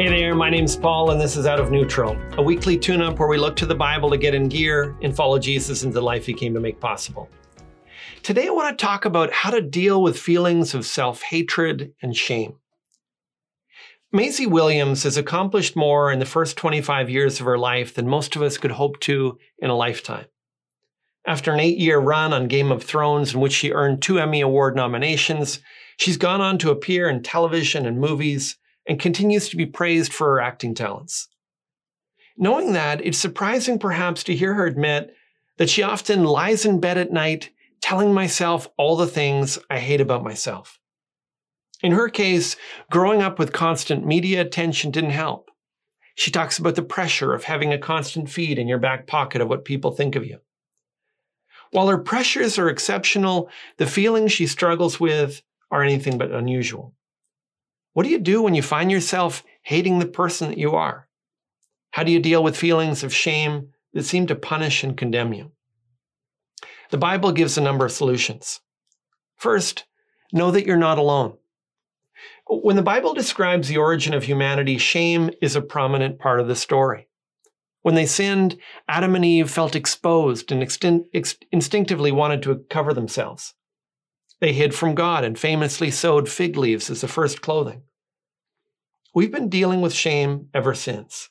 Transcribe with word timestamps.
Hey 0.00 0.08
there, 0.08 0.34
my 0.34 0.48
name's 0.48 0.76
Paul, 0.76 1.10
and 1.10 1.20
this 1.20 1.36
is 1.36 1.44
Out 1.44 1.60
of 1.60 1.70
Neutral, 1.70 2.16
a 2.38 2.42
weekly 2.42 2.78
tune 2.78 3.02
up 3.02 3.18
where 3.18 3.28
we 3.28 3.36
look 3.36 3.54
to 3.56 3.66
the 3.66 3.74
Bible 3.74 4.08
to 4.08 4.16
get 4.16 4.34
in 4.34 4.48
gear 4.48 4.96
and 5.02 5.14
follow 5.14 5.38
Jesus 5.38 5.82
into 5.82 5.92
the 5.92 6.00
life 6.00 6.24
he 6.24 6.32
came 6.32 6.54
to 6.54 6.58
make 6.58 6.80
possible. 6.80 7.28
Today, 8.22 8.46
I 8.46 8.50
want 8.50 8.78
to 8.78 8.82
talk 8.82 9.04
about 9.04 9.30
how 9.30 9.50
to 9.50 9.60
deal 9.60 10.02
with 10.02 10.18
feelings 10.18 10.72
of 10.72 10.86
self 10.86 11.20
hatred 11.20 11.92
and 12.00 12.16
shame. 12.16 12.54
Maisie 14.10 14.46
Williams 14.46 15.02
has 15.02 15.18
accomplished 15.18 15.76
more 15.76 16.10
in 16.10 16.18
the 16.18 16.24
first 16.24 16.56
25 16.56 17.10
years 17.10 17.38
of 17.38 17.44
her 17.44 17.58
life 17.58 17.94
than 17.94 18.08
most 18.08 18.34
of 18.34 18.40
us 18.40 18.56
could 18.56 18.72
hope 18.72 19.00
to 19.00 19.36
in 19.58 19.68
a 19.68 19.76
lifetime. 19.76 20.24
After 21.26 21.52
an 21.52 21.60
eight 21.60 21.76
year 21.76 21.98
run 21.98 22.32
on 22.32 22.48
Game 22.48 22.72
of 22.72 22.82
Thrones, 22.82 23.34
in 23.34 23.40
which 23.40 23.52
she 23.52 23.70
earned 23.70 24.00
two 24.00 24.18
Emmy 24.18 24.40
Award 24.40 24.74
nominations, 24.74 25.60
she's 25.98 26.16
gone 26.16 26.40
on 26.40 26.56
to 26.56 26.70
appear 26.70 27.06
in 27.10 27.22
television 27.22 27.84
and 27.84 28.00
movies 28.00 28.56
and 28.90 28.98
continues 28.98 29.48
to 29.48 29.56
be 29.56 29.66
praised 29.66 30.12
for 30.12 30.26
her 30.26 30.40
acting 30.40 30.74
talents. 30.74 31.28
Knowing 32.36 32.72
that, 32.72 33.00
it's 33.06 33.18
surprising 33.18 33.78
perhaps 33.78 34.24
to 34.24 34.34
hear 34.34 34.54
her 34.54 34.66
admit 34.66 35.14
that 35.58 35.70
she 35.70 35.80
often 35.80 36.24
lies 36.24 36.66
in 36.66 36.80
bed 36.80 36.98
at 36.98 37.12
night 37.12 37.50
telling 37.80 38.12
myself 38.12 38.66
all 38.76 38.96
the 38.96 39.06
things 39.06 39.60
I 39.70 39.78
hate 39.78 40.00
about 40.00 40.24
myself. 40.24 40.80
In 41.84 41.92
her 41.92 42.08
case, 42.08 42.56
growing 42.90 43.22
up 43.22 43.38
with 43.38 43.52
constant 43.52 44.04
media 44.04 44.40
attention 44.40 44.90
didn't 44.90 45.10
help. 45.10 45.52
She 46.16 46.32
talks 46.32 46.58
about 46.58 46.74
the 46.74 46.82
pressure 46.82 47.32
of 47.32 47.44
having 47.44 47.72
a 47.72 47.78
constant 47.78 48.28
feed 48.28 48.58
in 48.58 48.66
your 48.66 48.78
back 48.78 49.06
pocket 49.06 49.40
of 49.40 49.48
what 49.48 49.64
people 49.64 49.92
think 49.92 50.16
of 50.16 50.26
you. 50.26 50.40
While 51.70 51.86
her 51.86 51.98
pressures 51.98 52.58
are 52.58 52.68
exceptional, 52.68 53.50
the 53.76 53.86
feelings 53.86 54.32
she 54.32 54.48
struggles 54.48 54.98
with 54.98 55.42
are 55.70 55.84
anything 55.84 56.18
but 56.18 56.32
unusual. 56.32 56.92
What 58.00 58.04
do 58.04 58.12
you 58.12 58.18
do 58.18 58.40
when 58.40 58.54
you 58.54 58.62
find 58.62 58.90
yourself 58.90 59.44
hating 59.60 59.98
the 59.98 60.06
person 60.06 60.48
that 60.48 60.56
you 60.56 60.74
are? 60.74 61.06
How 61.90 62.02
do 62.02 62.10
you 62.10 62.18
deal 62.18 62.42
with 62.42 62.56
feelings 62.56 63.04
of 63.04 63.12
shame 63.12 63.74
that 63.92 64.04
seem 64.04 64.26
to 64.28 64.34
punish 64.34 64.82
and 64.82 64.96
condemn 64.96 65.34
you? 65.34 65.52
The 66.90 66.96
Bible 66.96 67.30
gives 67.32 67.58
a 67.58 67.60
number 67.60 67.84
of 67.84 67.92
solutions. 67.92 68.62
First, 69.36 69.84
know 70.32 70.50
that 70.50 70.64
you're 70.64 70.78
not 70.78 70.96
alone. 70.96 71.36
When 72.48 72.76
the 72.76 72.80
Bible 72.80 73.12
describes 73.12 73.68
the 73.68 73.76
origin 73.76 74.14
of 74.14 74.24
humanity, 74.24 74.78
shame 74.78 75.28
is 75.42 75.54
a 75.54 75.60
prominent 75.60 76.18
part 76.18 76.40
of 76.40 76.48
the 76.48 76.56
story. 76.56 77.06
When 77.82 77.96
they 77.96 78.06
sinned, 78.06 78.56
Adam 78.88 79.14
and 79.14 79.26
Eve 79.26 79.50
felt 79.50 79.76
exposed 79.76 80.50
and 80.50 80.62
instinctively 81.52 82.12
wanted 82.12 82.42
to 82.44 82.64
cover 82.70 82.94
themselves. 82.94 83.52
They 84.40 84.54
hid 84.54 84.74
from 84.74 84.94
God 84.94 85.22
and 85.22 85.38
famously 85.38 85.90
sewed 85.90 86.30
fig 86.30 86.56
leaves 86.56 86.88
as 86.88 87.02
the 87.02 87.06
first 87.06 87.42
clothing. 87.42 87.82
We've 89.12 89.32
been 89.32 89.48
dealing 89.48 89.80
with 89.80 89.92
shame 89.92 90.48
ever 90.54 90.74
since. 90.74 91.30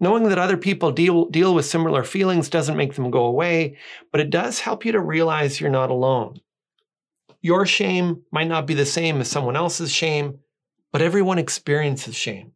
Knowing 0.00 0.24
that 0.28 0.38
other 0.38 0.56
people 0.56 0.90
deal, 0.90 1.26
deal 1.26 1.54
with 1.54 1.64
similar 1.64 2.02
feelings 2.02 2.48
doesn't 2.48 2.76
make 2.76 2.94
them 2.94 3.10
go 3.10 3.24
away, 3.24 3.78
but 4.10 4.20
it 4.20 4.30
does 4.30 4.58
help 4.60 4.84
you 4.84 4.92
to 4.92 5.00
realize 5.00 5.60
you're 5.60 5.70
not 5.70 5.90
alone. 5.90 6.40
Your 7.40 7.64
shame 7.64 8.22
might 8.32 8.48
not 8.48 8.66
be 8.66 8.74
the 8.74 8.86
same 8.86 9.20
as 9.20 9.30
someone 9.30 9.54
else's 9.54 9.92
shame, 9.92 10.40
but 10.92 11.02
everyone 11.02 11.38
experiences 11.38 12.16
shame. 12.16 12.52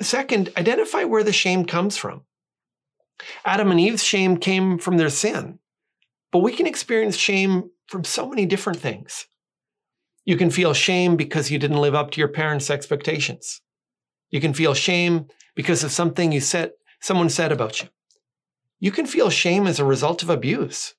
Second, 0.00 0.50
identify 0.56 1.04
where 1.04 1.24
the 1.24 1.32
shame 1.32 1.64
comes 1.64 1.96
from. 1.96 2.22
Adam 3.44 3.70
and 3.70 3.80
Eve's 3.80 4.02
shame 4.02 4.36
came 4.36 4.78
from 4.78 4.96
their 4.96 5.10
sin, 5.10 5.58
but 6.32 6.40
we 6.40 6.52
can 6.52 6.66
experience 6.66 7.16
shame 7.16 7.70
from 7.88 8.04
so 8.04 8.28
many 8.28 8.46
different 8.46 8.78
things. 8.80 9.26
You 10.24 10.36
can 10.36 10.50
feel 10.50 10.72
shame 10.72 11.16
because 11.16 11.50
you 11.50 11.58
didn't 11.58 11.80
live 11.80 11.94
up 11.94 12.10
to 12.12 12.20
your 12.20 12.28
parents' 12.28 12.70
expectations. 12.70 13.60
You 14.30 14.40
can 14.40 14.54
feel 14.54 14.74
shame 14.74 15.26
because 15.54 15.84
of 15.84 15.92
something 15.92 16.32
you 16.32 16.40
said, 16.40 16.72
someone 17.00 17.28
said 17.28 17.52
about 17.52 17.82
you. 17.82 17.88
You 18.80 18.90
can 18.90 19.06
feel 19.06 19.30
shame 19.30 19.66
as 19.66 19.78
a 19.78 19.84
result 19.84 20.22
of 20.22 20.30
abuse. 20.30 20.94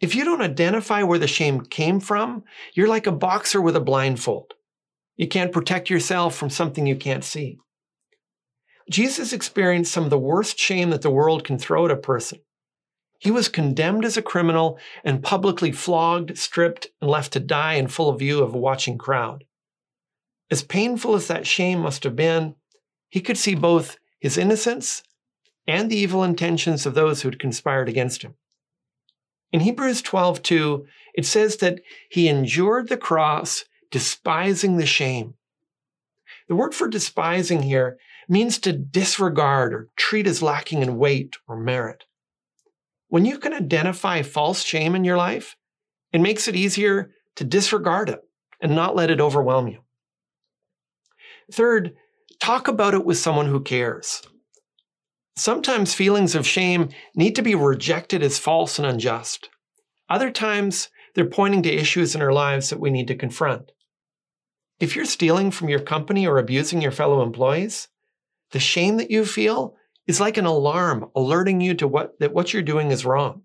If 0.00 0.14
you 0.14 0.24
don't 0.24 0.42
identify 0.42 1.02
where 1.02 1.18
the 1.18 1.26
shame 1.26 1.60
came 1.60 2.00
from, 2.00 2.44
you're 2.74 2.88
like 2.88 3.06
a 3.06 3.12
boxer 3.12 3.60
with 3.60 3.76
a 3.76 3.80
blindfold. 3.80 4.54
You 5.16 5.26
can't 5.28 5.52
protect 5.52 5.90
yourself 5.90 6.36
from 6.36 6.50
something 6.50 6.86
you 6.86 6.96
can't 6.96 7.24
see. 7.24 7.58
Jesus 8.90 9.32
experienced 9.32 9.92
some 9.92 10.04
of 10.04 10.10
the 10.10 10.18
worst 10.18 10.58
shame 10.58 10.90
that 10.90 11.02
the 11.02 11.10
world 11.10 11.44
can 11.44 11.58
throw 11.58 11.84
at 11.84 11.90
a 11.90 11.96
person. 11.96 12.38
He 13.18 13.30
was 13.30 13.48
condemned 13.48 14.04
as 14.04 14.16
a 14.16 14.22
criminal 14.22 14.78
and 15.04 15.22
publicly 15.22 15.72
flogged, 15.72 16.38
stripped, 16.38 16.88
and 17.00 17.10
left 17.10 17.32
to 17.32 17.40
die 17.40 17.74
in 17.74 17.88
full 17.88 18.12
view 18.12 18.42
of 18.42 18.54
a 18.54 18.58
watching 18.58 18.96
crowd. 18.96 19.44
As 20.50 20.62
painful 20.62 21.14
as 21.14 21.26
that 21.26 21.46
shame 21.46 21.80
must 21.80 22.04
have 22.04 22.16
been, 22.16 22.54
he 23.10 23.20
could 23.20 23.36
see 23.36 23.54
both 23.54 23.98
his 24.20 24.38
innocence 24.38 25.02
and 25.66 25.90
the 25.90 25.96
evil 25.96 26.22
intentions 26.22 26.86
of 26.86 26.94
those 26.94 27.22
who 27.22 27.28
had 27.28 27.38
conspired 27.38 27.88
against 27.88 28.22
him. 28.22 28.34
In 29.52 29.60
Hebrews 29.60 30.02
12:2, 30.02 30.86
it 31.14 31.26
says 31.26 31.56
that 31.56 31.80
he 32.10 32.28
endured 32.28 32.88
the 32.88 32.96
cross, 32.96 33.64
despising 33.90 34.76
the 34.76 34.86
shame. 34.86 35.34
The 36.48 36.54
word 36.54 36.74
for 36.74 36.88
despising 36.88 37.62
here 37.62 37.98
means 38.28 38.58
to 38.58 38.72
disregard 38.72 39.74
or 39.74 39.88
treat 39.96 40.26
as 40.26 40.42
lacking 40.42 40.82
in 40.82 40.98
weight 40.98 41.36
or 41.46 41.56
merit. 41.56 42.04
When 43.08 43.24
you 43.24 43.38
can 43.38 43.54
identify 43.54 44.22
false 44.22 44.62
shame 44.62 44.94
in 44.94 45.04
your 45.04 45.16
life, 45.16 45.56
it 46.12 46.20
makes 46.20 46.46
it 46.46 46.56
easier 46.56 47.12
to 47.36 47.44
disregard 47.44 48.08
it 48.08 48.20
and 48.60 48.74
not 48.74 48.96
let 48.96 49.10
it 49.10 49.20
overwhelm 49.20 49.68
you. 49.68 49.80
Third, 51.50 51.94
talk 52.40 52.68
about 52.68 52.94
it 52.94 53.06
with 53.06 53.16
someone 53.18 53.46
who 53.46 53.62
cares. 53.62 54.22
Sometimes 55.36 55.94
feelings 55.94 56.34
of 56.34 56.46
shame 56.46 56.90
need 57.14 57.36
to 57.36 57.42
be 57.42 57.54
rejected 57.54 58.22
as 58.22 58.38
false 58.38 58.78
and 58.78 58.86
unjust. 58.86 59.48
Other 60.10 60.30
times, 60.30 60.88
they're 61.14 61.24
pointing 61.24 61.62
to 61.62 61.72
issues 61.72 62.14
in 62.14 62.22
our 62.22 62.32
lives 62.32 62.70
that 62.70 62.80
we 62.80 62.90
need 62.90 63.08
to 63.08 63.14
confront. 63.14 63.72
If 64.80 64.94
you're 64.94 65.04
stealing 65.04 65.50
from 65.50 65.68
your 65.68 65.80
company 65.80 66.26
or 66.26 66.38
abusing 66.38 66.82
your 66.82 66.92
fellow 66.92 67.22
employees, 67.22 67.88
the 68.50 68.60
shame 68.60 68.96
that 68.98 69.10
you 69.10 69.24
feel 69.24 69.76
is 70.08 70.20
like 70.20 70.38
an 70.38 70.46
alarm 70.46 71.10
alerting 71.14 71.60
you 71.60 71.74
to 71.74 71.86
what 71.86 72.18
that 72.18 72.32
what 72.32 72.52
you're 72.52 72.62
doing 72.62 72.90
is 72.90 73.04
wrong. 73.04 73.42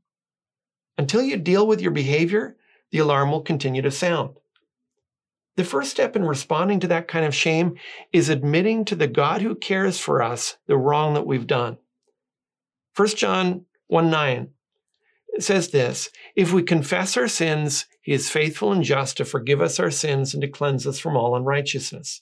Until 0.98 1.22
you 1.22 1.38
deal 1.38 1.68
with 1.68 1.82
your 1.82 1.92
behavior, 1.92 2.56
the 2.92 3.00
alarm 3.00 3.30
will 3.30 3.42
continue 3.42 3.82
to 3.82 3.92
sound. 3.92 4.38
The 5.56 5.64
first 5.64 5.92
step 5.92 6.16
in 6.16 6.24
responding 6.24 6.80
to 6.80 6.88
that 6.88 7.08
kind 7.08 7.26
of 7.26 7.36
shame 7.36 7.76
is 8.12 8.30
admitting 8.30 8.86
to 8.86 8.96
the 8.96 9.08
God 9.08 9.42
who 9.42 9.54
cares 9.54 10.00
for 10.00 10.24
us 10.24 10.58
the 10.66 10.78
wrong 10.78 11.14
that 11.14 11.28
we've 11.28 11.46
done. 11.46 11.78
1 12.96 13.08
John 13.10 13.66
1 13.88 14.10
9 14.10 14.50
says 15.40 15.70
this 15.70 16.10
If 16.36 16.54
we 16.54 16.64
confess 16.64 17.18
our 17.18 17.28
sins, 17.28 17.86
he 18.02 18.14
is 18.14 18.30
faithful 18.30 18.72
and 18.72 18.84
just 18.84 19.18
to 19.18 19.26
forgive 19.26 19.62
us 19.62 19.80
our 19.80 19.92
sins 19.92 20.34
and 20.34 20.42
to 20.42 20.48
cleanse 20.48 20.88
us 20.88 21.00
from 21.00 21.18
all 21.18 21.36
unrighteousness. 21.36 22.22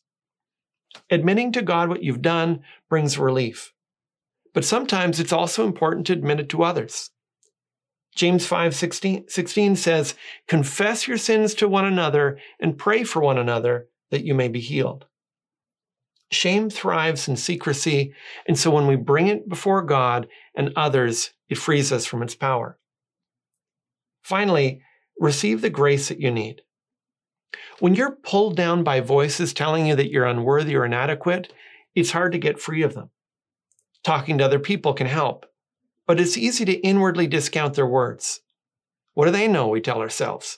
Admitting 1.09 1.51
to 1.53 1.61
God 1.61 1.89
what 1.89 2.03
you've 2.03 2.21
done 2.21 2.61
brings 2.89 3.17
relief. 3.17 3.73
But 4.53 4.65
sometimes 4.65 5.19
it's 5.19 5.33
also 5.33 5.65
important 5.65 6.07
to 6.07 6.13
admit 6.13 6.39
it 6.39 6.49
to 6.49 6.63
others. 6.63 7.09
James 8.15 8.45
5 8.45 8.75
16, 8.75 9.25
16 9.29 9.75
says, 9.75 10.15
Confess 10.47 11.07
your 11.07 11.17
sins 11.17 11.53
to 11.55 11.67
one 11.67 11.85
another 11.85 12.37
and 12.59 12.77
pray 12.77 13.03
for 13.03 13.21
one 13.21 13.37
another 13.37 13.87
that 14.09 14.25
you 14.25 14.33
may 14.33 14.49
be 14.49 14.59
healed. 14.59 15.05
Shame 16.31 16.69
thrives 16.69 17.27
in 17.27 17.35
secrecy, 17.35 18.13
and 18.47 18.57
so 18.57 18.71
when 18.71 18.87
we 18.87 18.95
bring 18.95 19.27
it 19.27 19.49
before 19.49 19.81
God 19.81 20.27
and 20.55 20.71
others, 20.75 21.31
it 21.49 21.57
frees 21.57 21.91
us 21.91 22.05
from 22.05 22.23
its 22.23 22.35
power. 22.35 22.77
Finally, 24.23 24.81
receive 25.19 25.61
the 25.61 25.69
grace 25.69 26.07
that 26.07 26.21
you 26.21 26.31
need. 26.31 26.61
When 27.79 27.95
you're 27.95 28.15
pulled 28.15 28.55
down 28.55 28.83
by 28.83 29.01
voices 29.01 29.53
telling 29.53 29.85
you 29.85 29.95
that 29.95 30.09
you're 30.09 30.25
unworthy 30.25 30.75
or 30.75 30.85
inadequate, 30.85 31.51
it's 31.95 32.11
hard 32.11 32.31
to 32.31 32.37
get 32.37 32.61
free 32.61 32.83
of 32.83 32.93
them. 32.93 33.09
Talking 34.03 34.37
to 34.37 34.45
other 34.45 34.59
people 34.59 34.93
can 34.93 35.07
help, 35.07 35.45
but 36.07 36.19
it's 36.19 36.37
easy 36.37 36.65
to 36.65 36.79
inwardly 36.81 37.27
discount 37.27 37.75
their 37.75 37.85
words. 37.85 38.41
What 39.13 39.25
do 39.25 39.31
they 39.31 39.47
know? 39.47 39.67
We 39.67 39.81
tell 39.81 39.99
ourselves. 39.99 40.57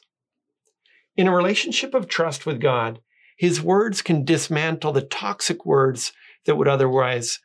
In 1.18 1.28
a 1.28 1.36
relationship 1.36 1.94
of 1.94 2.08
trust 2.08 2.46
with 2.46 2.62
God, 2.62 3.00
His 3.38 3.62
words 3.62 4.02
can 4.02 4.24
dismantle 4.24 4.94
the 4.94 5.02
toxic 5.02 5.66
words 5.66 6.14
that 6.46 6.56
would 6.56 6.68
otherwise 6.68 7.40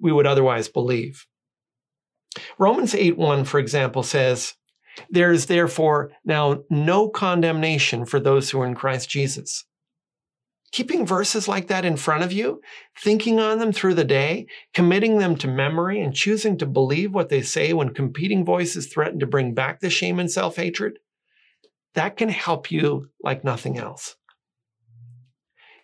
we 0.00 0.12
would 0.12 0.26
otherwise 0.26 0.68
believe. 0.68 1.26
Romans 2.58 2.94
8:1 2.94 3.44
for 3.44 3.58
example 3.58 4.02
says, 4.02 4.54
"There 5.10 5.32
is 5.32 5.46
therefore 5.46 6.12
now 6.24 6.64
no 6.70 7.08
condemnation 7.08 8.04
for 8.04 8.20
those 8.20 8.50
who 8.50 8.60
are 8.60 8.66
in 8.66 8.74
Christ 8.74 9.08
Jesus." 9.08 9.64
Keeping 10.74 11.06
verses 11.06 11.46
like 11.46 11.68
that 11.68 11.84
in 11.84 11.96
front 11.96 12.24
of 12.24 12.32
you, 12.32 12.60
thinking 12.98 13.38
on 13.38 13.60
them 13.60 13.70
through 13.70 13.94
the 13.94 14.02
day, 14.02 14.44
committing 14.74 15.18
them 15.18 15.36
to 15.36 15.46
memory, 15.46 16.00
and 16.00 16.12
choosing 16.12 16.58
to 16.58 16.66
believe 16.66 17.14
what 17.14 17.28
they 17.28 17.40
say 17.40 17.72
when 17.72 17.94
competing 17.94 18.44
voices 18.44 18.88
threaten 18.88 19.20
to 19.20 19.26
bring 19.26 19.54
back 19.54 19.78
the 19.78 19.88
shame 19.88 20.18
and 20.18 20.28
self 20.28 20.56
hatred, 20.56 20.98
that 21.94 22.16
can 22.16 22.28
help 22.28 22.72
you 22.72 23.08
like 23.22 23.44
nothing 23.44 23.78
else. 23.78 24.16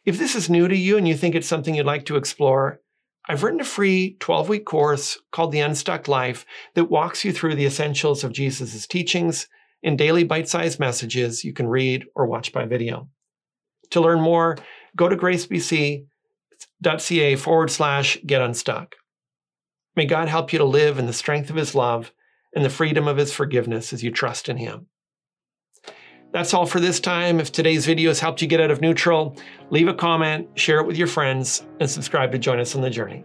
If 0.04 0.18
this 0.18 0.34
is 0.34 0.50
new 0.50 0.66
to 0.66 0.76
you 0.76 0.98
and 0.98 1.06
you 1.06 1.14
think 1.14 1.36
it's 1.36 1.46
something 1.46 1.76
you'd 1.76 1.86
like 1.86 2.06
to 2.06 2.16
explore, 2.16 2.80
I've 3.28 3.44
written 3.44 3.60
a 3.60 3.64
free 3.64 4.16
12 4.18 4.48
week 4.48 4.64
course 4.64 5.20
called 5.30 5.52
The 5.52 5.60
Unstuck 5.60 6.08
Life 6.08 6.44
that 6.74 6.90
walks 6.90 7.24
you 7.24 7.32
through 7.32 7.54
the 7.54 7.66
essentials 7.66 8.24
of 8.24 8.32
Jesus' 8.32 8.88
teachings 8.88 9.46
in 9.84 9.96
daily 9.96 10.24
bite 10.24 10.48
sized 10.48 10.80
messages 10.80 11.44
you 11.44 11.52
can 11.52 11.68
read 11.68 12.06
or 12.16 12.26
watch 12.26 12.52
by 12.52 12.64
video. 12.64 13.08
To 13.90 14.00
learn 14.00 14.20
more, 14.20 14.56
go 14.96 15.08
to 15.08 15.16
gracebc.ca 15.16 16.06
forward 17.36 17.70
slash 17.70 18.18
get 18.26 18.42
unstuck. 18.42 18.96
May 19.96 20.06
God 20.06 20.28
help 20.28 20.52
you 20.52 20.58
to 20.58 20.64
live 20.64 20.98
in 20.98 21.06
the 21.06 21.12
strength 21.12 21.50
of 21.50 21.56
His 21.56 21.74
love 21.74 22.12
and 22.54 22.64
the 22.64 22.70
freedom 22.70 23.08
of 23.08 23.16
His 23.16 23.32
forgiveness 23.32 23.92
as 23.92 24.02
you 24.02 24.10
trust 24.10 24.48
in 24.48 24.56
Him. 24.56 24.86
That's 26.32 26.54
all 26.54 26.66
for 26.66 26.78
this 26.78 27.00
time. 27.00 27.40
If 27.40 27.50
today's 27.50 27.86
video 27.86 28.10
has 28.10 28.20
helped 28.20 28.40
you 28.40 28.46
get 28.46 28.60
out 28.60 28.70
of 28.70 28.80
neutral, 28.80 29.36
leave 29.70 29.88
a 29.88 29.94
comment, 29.94 30.48
share 30.54 30.78
it 30.78 30.86
with 30.86 30.96
your 30.96 31.08
friends, 31.08 31.66
and 31.80 31.90
subscribe 31.90 32.30
to 32.32 32.38
join 32.38 32.60
us 32.60 32.76
on 32.76 32.82
the 32.82 32.90
journey. 32.90 33.24